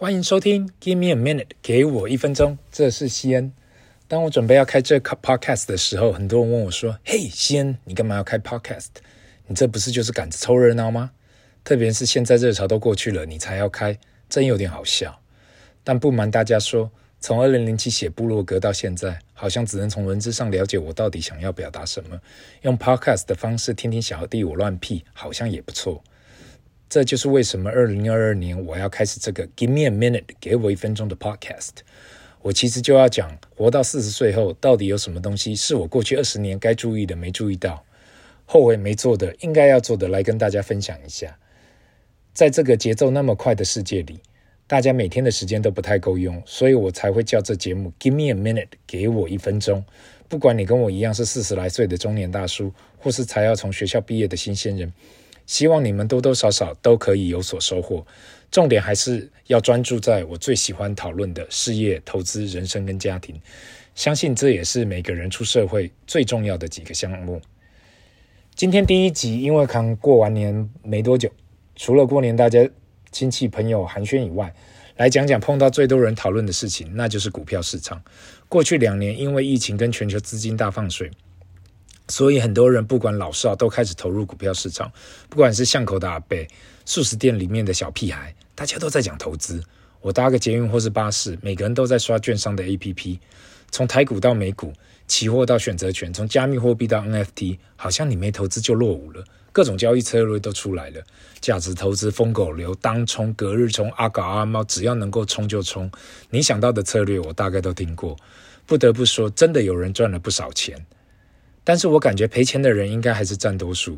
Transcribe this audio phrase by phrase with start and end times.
[0.00, 2.56] 欢迎收听 Give me a minute，给我一分钟。
[2.72, 3.52] 这是西恩。
[4.08, 8.86] 当我准备要开这个 podcast 的时候，很多人问我说：“嘿，西恩，你干嘛要开 podcast？
[9.46, 11.10] 你这不是就是赶着凑热闹吗？
[11.62, 13.98] 特别是现在热潮都过去了，你才要开，
[14.30, 15.20] 真有点好笑。”
[15.84, 16.90] 但不瞒大家说，
[17.20, 22.18] 从二零零七写部落格到现在，好像只能从文字上了解我到底想要表达什么。
[22.62, 26.02] 用 podcast 的方式听听小弟我乱屁，好像也不错。
[26.90, 31.68] 这就是为什么二零二二年我要开始这个 Give me a minute，给我一分钟的 Podcast。
[32.42, 37.84] 我其实就要讲，活到四十岁后，到底有什么东西是我过去二十年该注意的没注意到，
[38.44, 41.38] 后悔没做的，应该要做的，来跟大家分享一下。
[42.32, 44.18] 在这个节奏那么快的世界里，
[44.66, 49.84] 大家每天的时间都不太够用，所以我才会叫这节目 Give me a minute，给我一分钟。
[50.28, 54.92] 不管你跟我一样是四十来岁的中年大叔，或是才要从学校毕业的新鲜人。
[55.50, 58.06] 希望你们多多少少都可以有所收获，
[58.52, 63.34] 重点还是要专注在我最喜欢讨论的事业、投资、人生跟家庭。
[63.96, 67.42] 相信这也是每个人出社会最重要的几个项目。
[68.54, 71.28] 今天第一集，因为刚过完年没多久，
[71.74, 72.70] 除了过年大家
[73.10, 74.54] 亲戚朋友寒暄以外，
[74.98, 78.00] 来讲讲碰到最多人讨论的事情，那就是股票市场。
[78.48, 81.10] 过去两年，因为疫情跟全球资金大放水。
[82.10, 84.90] 所以很多人不管老少都开始投入股票市场，
[85.28, 86.36] 不管是巷口的阿伯、
[86.84, 89.62] 速食店里面的小屁孩，大家都在讲投资。
[90.00, 93.18] 我搭个捷运或是巴士，每个人都在刷券商的 APP，
[93.70, 94.72] 从台股到美股、
[95.06, 99.22] 期货到选择权，从加密货币到 NFT，好像你没投资就落伍了。
[99.52, 101.02] 各种交易策略都出来了，
[101.40, 105.90] 价值投资、疯狗流、当冲、隔日冲、阿狗阿猫，只要能够冲就冲。
[106.30, 108.16] 你想到的策略，我大概都听过。
[108.64, 110.86] 不得不说，真的有人赚了不少钱。
[111.70, 113.96] 但是我感觉赔钱的人应该还是占多数。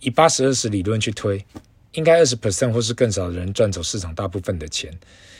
[0.00, 1.44] 以八十二十理论去推，
[1.92, 4.90] 应该二十 percent 或是更少的人赚走市场大部分的钱。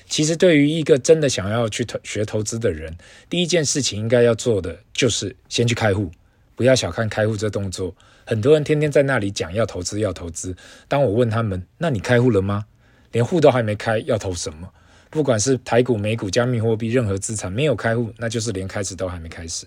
[0.06, 2.94] 其实对于一个真的想要去投学投资的人，
[3.30, 6.10] 第一件事情应该要做的就是先去开户。
[6.54, 7.96] 不要小看开户这动作，
[8.26, 10.54] 很多人天天在那里讲要投资要投资。
[10.86, 12.66] 当我问他们，那你开户了吗？
[13.12, 14.68] 连户都还没开，要投什么？
[15.08, 19.64] 不管是台股、美股、加密货币，任何资产没有开户，那就是连开始都还没开始。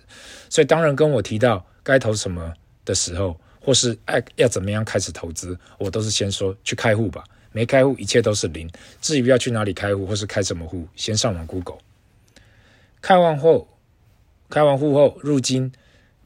[0.49, 2.53] 所以，当人跟我提到该投什么
[2.83, 7.23] 的时候，或是哎要怎么样开始投资，我都是先说去开户吧。
[7.53, 8.69] 没开户，一切都是零。
[9.01, 11.77] 至于要去哪里开户，或是开什么户，先上网 Google。
[13.01, 13.69] 开完后，
[14.49, 15.71] 开完户后入金。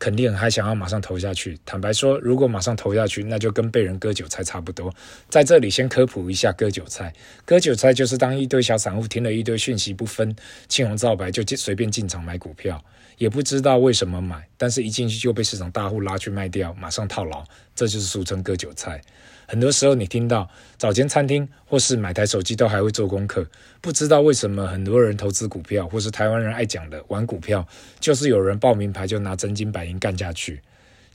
[0.02, 1.60] 肯定还想要马上投下去。
[1.64, 4.92] 坦白说，如果马上投下去，那就跟被人割韭菜差不多。
[5.30, 7.14] 在这里先科普一下割韭菜。
[7.46, 10.36] 割韭菜就是当一堆小散户听了一堆讯息不分
[10.68, 12.84] 青红皂白就随便进场买股票，
[13.20, 17.44] 也不知道为什么买，但是一进去就被市场大户拉去卖掉，马上套牢，
[17.76, 19.00] 这就是俗称割韭菜。
[19.48, 23.46] 很多时候，你听到找间餐厅或是买台手机都还会做功课，
[23.82, 27.68] 不知道为什么很多人投资股票，或是台湾人爱讲的玩股票，
[28.00, 30.62] 就是有人报名牌就拿真金白银干下去，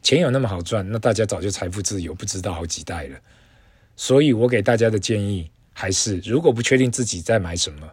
[0.02, 3.18] 钱有那么好赚，那大家早就财富自由，不知道好几代了。
[3.96, 7.90] 所以我给大家的建议还是，如果不确定自己在买什么。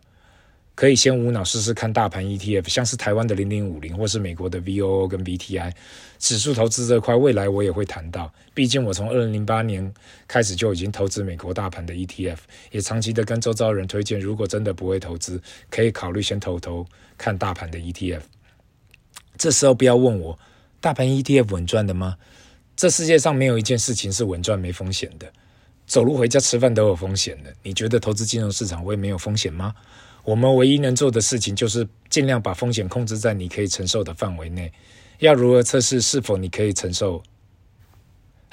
[0.75, 5.71] 可以先无脑试试看大盘 ETF，像是台湾的零零五零，或是美国的 VOO 跟 VTI
[6.17, 8.33] 指数投资这块，未来我也会谈到。
[8.55, 9.93] 毕竟我从二零零八年
[10.27, 12.37] 开始就已经投资美国大盘的 ETF，
[12.71, 15.39] 也长期的跟周遭人推荐，如果真的不会投资，
[15.69, 16.83] 可以考虑先投投
[17.19, 18.21] 看大盘的 ETF。
[19.37, 20.39] 这时候不要问我
[20.83, 22.17] 大盘 ETF 稳赚的吗？
[22.75, 25.31] 这世界上没有一件事情是稳赚没风险的，
[25.87, 27.53] 走路回家吃饭都有风险的。
[27.63, 29.73] 你觉得投资金融市场会没有风险吗？
[30.25, 34.69] 我们唯一能做的事情就是尽量把风险控制在你可以承受的范围内。
[35.19, 37.23] 要如何测试是否你可以承受？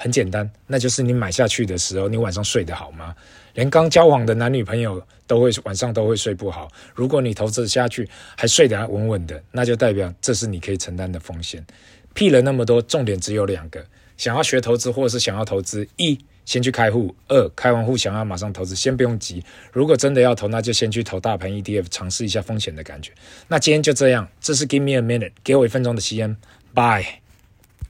[0.01, 3.15] 很简单，那就是你买下去的时候，你晚上睡得好吗？
[3.53, 6.67] 连刚交往的男女朋友都会晚上都会睡不好。
[6.95, 11.63] 如果你投资下去还睡得稳稳的，那就代表这是你可以承担的风险。
[12.15, 13.85] 屁了那么多，重点只有两个：
[14.17, 16.17] 想要学投资或是想要投资一。
[16.43, 19.43] 先去开户，二开完户想要马上投资，先不用急。
[19.71, 23.11] 如果真的要投，那就先去投大盘 ETF，尝试一下风险的感觉。
[23.47, 26.35] 那今天就这样，这是 Give me a minute，给我一分钟的时间
[26.73, 27.20] ，Bye。